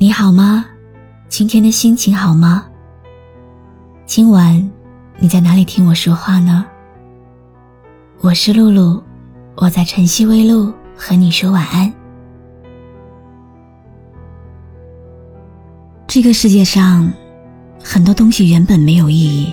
[0.00, 0.64] 你好吗？
[1.28, 2.64] 今天的心情好吗？
[4.06, 4.70] 今晚
[5.18, 6.64] 你在哪里听我说话呢？
[8.20, 9.02] 我是露露，
[9.56, 11.92] 我在晨曦微露和你说晚安。
[16.06, 17.12] 这个世界上，
[17.82, 19.52] 很多东西原本没有意义，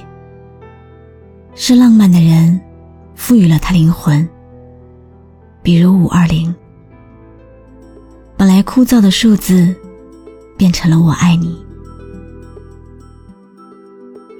[1.56, 2.62] 是浪漫的人
[3.16, 4.30] 赋予了它灵魂。
[5.64, 6.54] 比如五二零，
[8.38, 9.76] 本来枯燥的数字，
[10.58, 11.64] 变成了我爱你。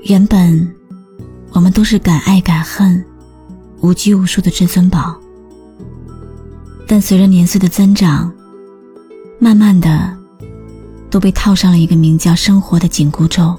[0.04, 0.76] 原本，
[1.52, 3.04] 我们都是敢爱敢恨、
[3.82, 5.16] 无拘无束的至尊宝，
[6.88, 8.32] 但随着年岁的增长，
[9.40, 10.16] 慢慢的，
[11.10, 13.58] 都被套上了一个名叫生活的紧箍咒，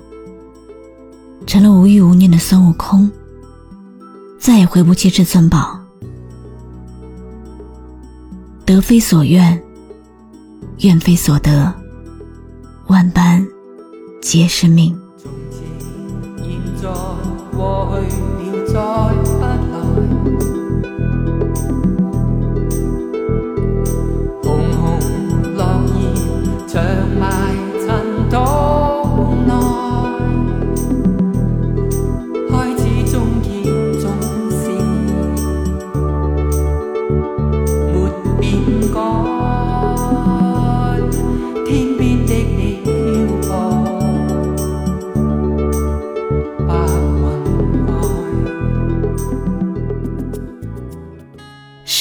[1.46, 3.10] 成了无欲无念的孙悟空，
[4.38, 5.80] 再也回不去至尊宝。
[8.64, 9.60] 得非所愿，
[10.80, 11.74] 愿非所得，
[12.88, 13.44] 万般
[14.22, 14.96] 皆是命。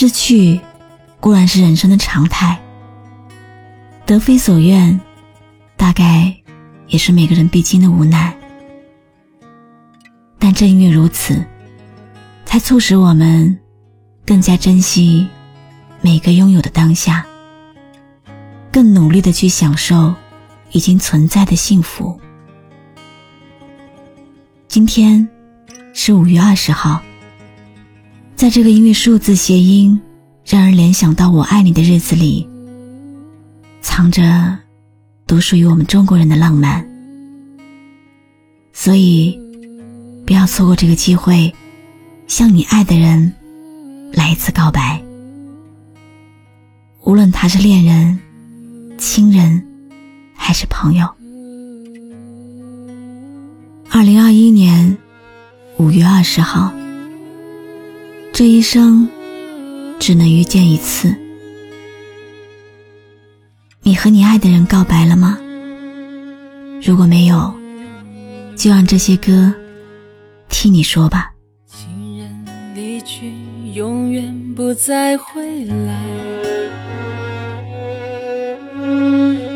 [0.05, 0.61] 失去
[1.19, 2.61] 固然是人生的常态，
[4.05, 5.01] 得非所愿，
[5.75, 6.31] 大概
[6.85, 8.37] 也是每个人必经的无奈。
[10.37, 11.43] 但正因为如此，
[12.45, 13.57] 才促使我们
[14.27, 15.27] 更加珍惜
[16.01, 17.25] 每个拥有的当下，
[18.71, 20.13] 更努力的去享受
[20.69, 22.21] 已经存在的幸福。
[24.67, 25.27] 今天
[25.93, 27.01] 是五月二十号。
[28.35, 29.99] 在这个因为数字谐音
[30.45, 32.47] 让人联想到“我爱你”的日子里，
[33.81, 34.57] 藏着
[35.25, 36.85] 独属于我们中国人的浪漫。
[38.73, 39.39] 所以，
[40.25, 41.51] 不要错过这个机会，
[42.27, 43.33] 向你爱的人
[44.11, 45.01] 来一次告白。
[47.03, 48.19] 无论他是恋人、
[48.97, 49.65] 亲人，
[50.35, 51.07] 还是朋友。
[53.89, 54.97] 二零二一年
[55.77, 56.69] 五月二十号。
[58.37, 59.07] 这一生
[59.97, 61.15] 只能遇见一次。
[63.81, 65.39] 你和你爱的人告白了吗？
[66.81, 67.53] 如果没有，
[68.57, 69.53] 就让这些歌
[70.49, 71.31] 替你说吧。
[71.65, 72.45] 情人
[72.75, 73.31] 离去，
[73.73, 75.97] 永远不再回来。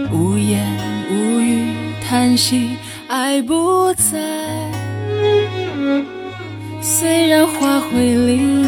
[0.09, 0.65] 无言
[1.11, 1.65] 无语，
[2.01, 2.69] 叹息，
[3.09, 4.17] 爱不在。
[6.81, 8.63] 虽然花会零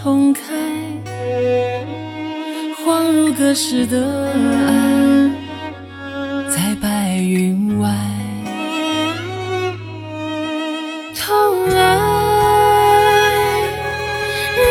[0.00, 0.40] 重开，
[2.86, 4.30] 恍如隔世的
[4.68, 5.28] 爱，
[6.48, 7.90] 在白云外。
[11.16, 11.76] 痛爱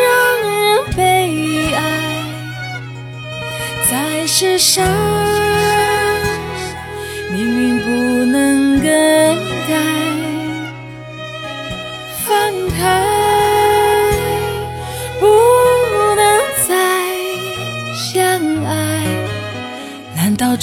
[0.40, 0.50] 人
[0.96, 1.04] 悲
[1.74, 1.78] 哀，
[3.90, 4.82] 在世上，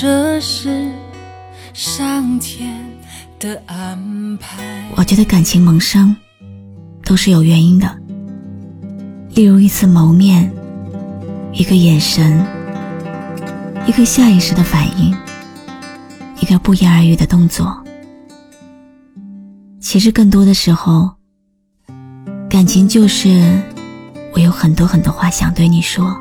[0.06, 0.88] 这是
[1.74, 2.80] 上天
[3.40, 4.64] 的安排。
[4.96, 6.16] 我觉得感情萌生
[7.04, 7.98] 都是有原因的，
[9.34, 10.54] 例如一次谋面，
[11.54, 12.40] 一个眼神，
[13.88, 15.12] 一个下意识的反应，
[16.40, 17.84] 一个不言而喻的动作。
[19.80, 21.10] 其实更多的时候，
[22.48, 23.60] 感情就是
[24.36, 26.16] 我有很多很多话想对你说，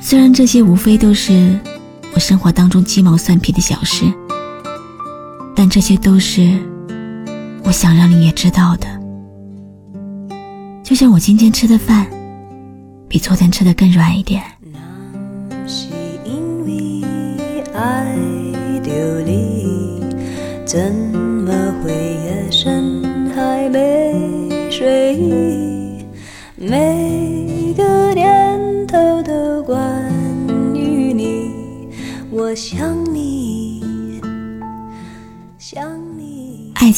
[0.00, 1.58] 虽然这些无非都是。
[2.14, 4.04] 我生活当中鸡毛蒜皮的小事，
[5.54, 6.60] 但这些都是
[7.64, 8.86] 我想让你也知道的。
[10.82, 12.06] 就像我今天吃的饭，
[13.08, 14.42] 比昨天吃的更软一点。
[14.72, 15.88] 那是
[16.24, 18.16] 因为爱
[18.82, 20.02] 着你，
[20.66, 21.07] 怎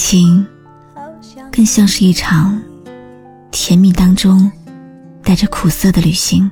[0.00, 0.46] 情
[1.52, 2.58] 更像是一场
[3.50, 4.50] 甜蜜当中
[5.22, 6.50] 带着苦涩的旅行。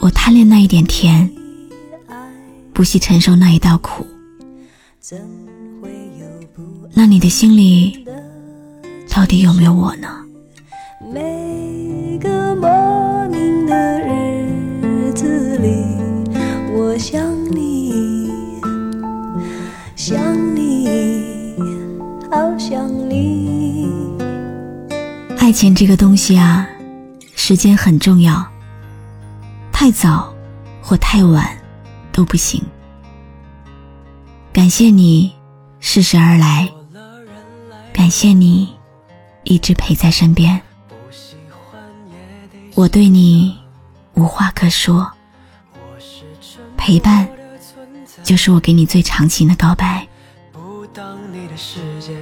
[0.00, 1.28] 我贪恋那一点甜，
[2.74, 4.06] 不惜承受那一道苦。
[6.92, 8.06] 那你的心里
[9.08, 10.08] 到底有没有我呢？
[11.12, 15.86] 每个莫名的日子里，
[16.74, 18.30] 我想你，
[19.96, 20.20] 想
[25.50, 26.64] 爱情这个东西啊，
[27.34, 28.48] 时间很重要，
[29.72, 30.32] 太早
[30.80, 31.44] 或太晚
[32.12, 32.62] 都不行。
[34.52, 35.34] 感谢你
[35.80, 36.68] 适时而来，
[37.92, 38.72] 感谢你
[39.42, 40.62] 一直陪在身边。
[42.76, 43.58] 我对你
[44.14, 45.10] 无话可说，
[46.76, 47.28] 陪伴
[48.22, 50.06] 就是我给你最长情的告白。
[50.52, 52.14] 不当你的世界，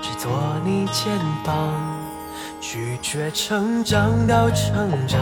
[0.00, 0.32] 只做
[0.64, 1.99] 你肩膀，
[2.72, 5.18] 拒绝成长到成长，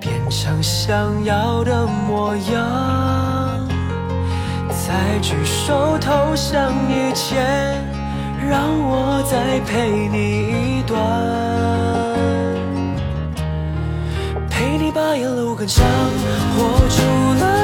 [0.00, 3.68] 变成想要的模样，
[4.68, 7.80] 再举手投降以前，
[8.50, 10.98] 让我再陪你一段。
[14.50, 15.86] 陪你把沿路感伤
[16.56, 17.00] 活出
[17.38, 17.61] 了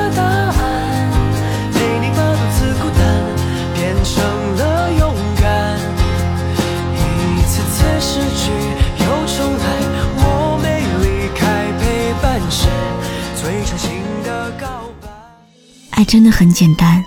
[15.99, 17.05] 爱真的很简单，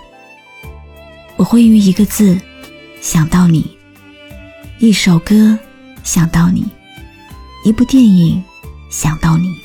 [1.38, 2.38] 我会用一个字
[3.00, 3.78] 想到你，
[4.80, 5.58] 一首歌
[6.04, 6.66] 想到你，
[7.64, 8.44] 一部电影
[8.90, 9.56] 想到你。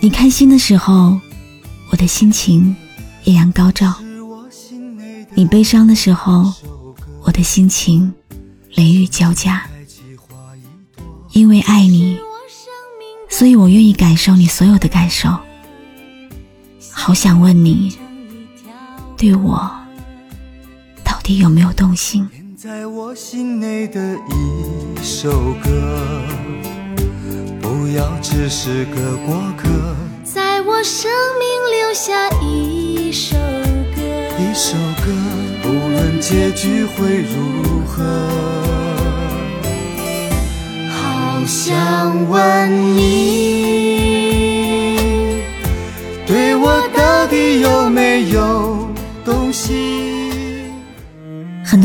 [0.00, 1.20] 你开心的时候，
[1.90, 2.74] 我的心情
[3.24, 3.92] 艳阳高照；
[5.34, 6.50] 你悲伤的时候，
[7.20, 8.10] 我的心情
[8.74, 9.62] 雷雨交加。
[11.32, 12.18] 因为爱你，
[13.28, 15.28] 所以我愿意感受你所有的感受。
[17.04, 17.98] 好想问你，
[19.18, 19.68] 对我
[21.02, 22.30] 到底有没有动心？
[22.56, 26.22] 在我心内的一首歌。
[27.60, 29.68] 不要只是个过客，
[30.22, 31.10] 在我生
[31.40, 33.36] 命留下一首
[33.96, 34.00] 歌，
[34.38, 35.12] 一首歌，
[35.60, 37.81] 不论结局会如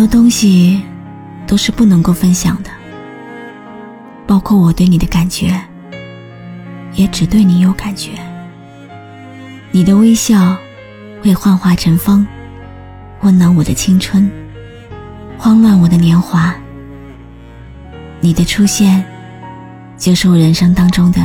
[0.07, 0.81] 东西
[1.45, 2.69] 都是不能够分享的，
[4.25, 5.61] 包括我对你的感觉。
[6.93, 8.11] 也只对你有感觉。
[9.69, 10.57] 你的微笑
[11.21, 12.25] 会幻化成风，
[13.21, 14.31] 温暖我的青春，
[15.37, 16.55] 慌乱我的年华。
[18.19, 19.05] 你的出现，
[19.95, 21.21] 就是我人生当中的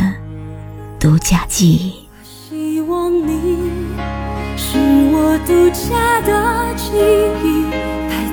[1.01, 1.95] 独家记忆。
[2.11, 3.71] 我希望你
[4.59, 4.77] 是
[5.11, 6.91] 我独家的记
[7.43, 7.52] 忆，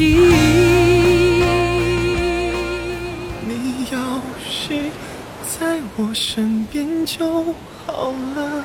[0.00, 0.14] 你
[3.90, 4.78] 要是
[5.58, 7.52] 在我身边就
[7.84, 8.64] 好了，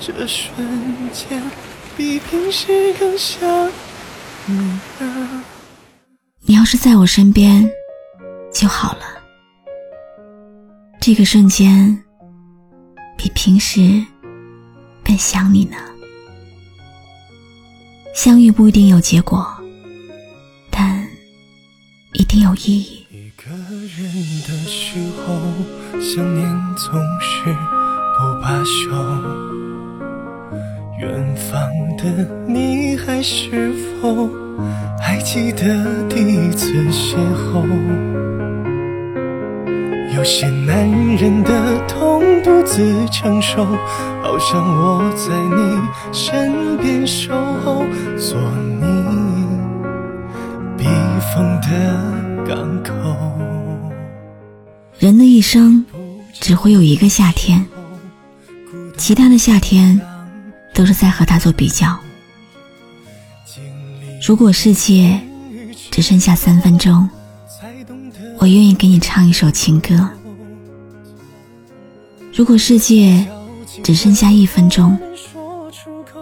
[0.00, 0.52] 这瞬
[1.12, 1.40] 间
[1.96, 3.70] 比平时更想
[4.46, 5.44] 你了。
[6.40, 7.70] 你要是在我身边
[8.52, 9.04] 就好了，
[11.00, 11.96] 这个瞬间
[13.16, 14.04] 比平时
[15.04, 15.76] 更想你呢。
[18.12, 19.59] 相遇不一定有结果，但
[22.12, 23.06] 一定有意义。
[23.10, 24.12] 一个人
[24.42, 25.32] 的时候，
[26.00, 26.44] 想念
[26.76, 27.54] 总是
[28.16, 28.90] 不罢休。
[31.00, 34.28] 远方的你还是否
[34.98, 35.62] 还记得
[36.08, 37.64] 第一次邂逅？
[40.16, 43.64] 有些男人的痛独自承受，
[44.20, 45.78] 好像我在你
[46.12, 47.32] 身边守
[47.64, 47.84] 候，
[48.18, 48.36] 做
[48.80, 48.84] 你
[55.40, 55.82] 一生
[56.38, 57.66] 只会有一个夏天，
[58.98, 59.98] 其他的夏天
[60.74, 61.98] 都是在和他做比较。
[64.22, 65.18] 如果世界
[65.90, 67.08] 只剩下三分钟，
[68.36, 69.96] 我愿意给你唱一首情歌；
[72.34, 73.26] 如果世界
[73.82, 74.94] 只剩下一分钟，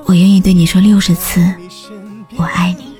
[0.07, 1.45] 我愿意对你说六十次
[2.39, 2.95] “我爱你”。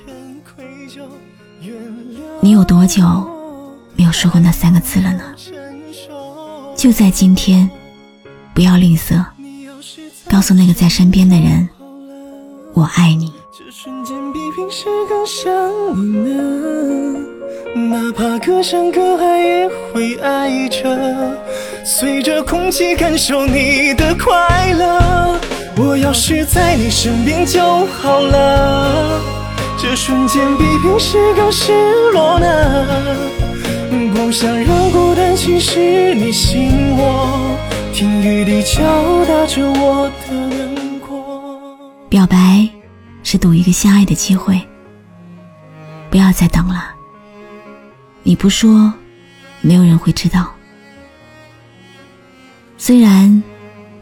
[2.43, 3.05] 你有多久
[3.95, 5.23] 没有说过那三个字了呢？
[6.79, 7.69] 就在今天，
[8.53, 9.21] 不要吝啬，
[10.29, 11.67] 告诉那个在身边的人
[12.73, 13.33] “我爱你”。
[13.51, 15.51] 这瞬间比平时更想
[15.97, 17.19] 你呢，
[17.75, 21.37] 哪怕隔山隔海也会爱着，
[21.83, 25.37] 随着空气感受你的快乐。
[25.75, 29.19] 我要是在你身边就好了，
[29.77, 31.73] 这瞬间比平时更失
[32.13, 32.87] 落呢，
[34.29, 37.57] 不想让孤单侵蚀你心窝，
[37.91, 38.79] 听雨滴敲
[39.25, 41.75] 打着我的难过。
[42.07, 42.69] 表白。
[43.23, 44.61] 是赌一个相爱的机会，
[46.11, 46.91] 不要再等了。
[48.21, 48.93] 你不说，
[49.61, 50.53] 没有人会知道。
[52.77, 53.41] 虽然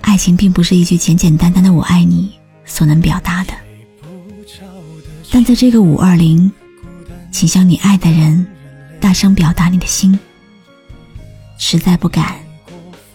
[0.01, 3.53] 爱情并不是一句简简单单的“我爱你”所能表达的，
[5.31, 6.51] 但在这个五二零，
[7.31, 8.45] 请向你爱的人
[8.99, 10.17] 大声表达你的心。
[11.57, 12.35] 实在不敢，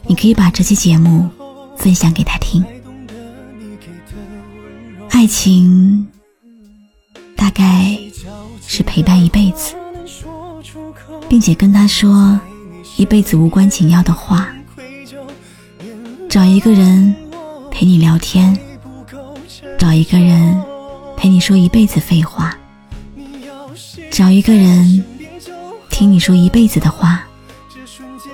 [0.07, 1.29] 你可以把这期节目
[1.77, 2.65] 分享给他听。
[5.11, 6.07] 爱情
[7.37, 7.97] 大概
[8.67, 9.75] 是陪伴一辈子，
[11.29, 12.41] 并且跟他说
[12.97, 14.49] 一辈子无关紧要的话，
[16.29, 17.15] 找一个人
[17.71, 18.59] 陪你聊天，
[19.79, 20.61] 找一个人
[21.17, 22.57] 陪你说一辈子废话，
[24.11, 25.05] 找一个人
[26.03, 27.23] 听你说一辈子的话，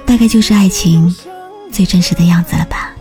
[0.06, 1.14] 大概就是爱情
[1.70, 2.94] 最真实的样子了吧。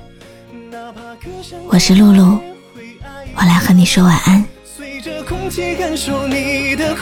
[1.70, 2.38] 我是露露。
[3.34, 4.44] 我来和你说晚安。
[4.66, 5.24] 随着
[6.28, 6.94] 你的，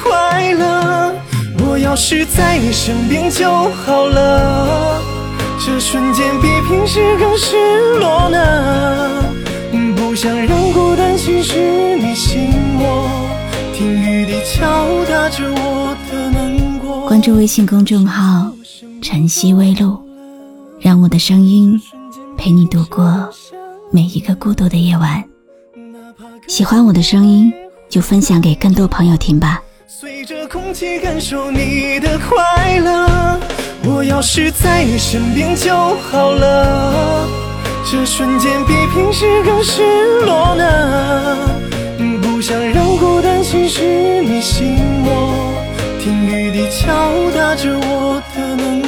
[1.67, 5.01] 我要是在你身边就好了。
[5.59, 9.23] 这瞬间比平时更失落呢，
[9.95, 13.09] 不想让孤单侵蚀你心窝，
[13.73, 16.04] 听雨滴敲打着我的难过。
[17.15, 18.51] 关注微信公众号
[19.01, 19.97] “晨曦微露”，
[20.81, 21.81] 让我的声音
[22.37, 23.29] 陪你度过
[23.89, 25.23] 每一个孤独的夜晚。
[26.49, 27.49] 喜欢我的声音，
[27.87, 29.63] 就分享给更多朋友听吧。
[29.87, 33.39] 随着空气感受你的快乐，
[33.85, 37.25] 我要是在你身边就好了。
[37.89, 41.49] 这瞬间比平时更失落呢，
[42.21, 44.74] 不想让孤单侵蚀你心，
[46.05, 48.84] 听雨滴敲打着我的门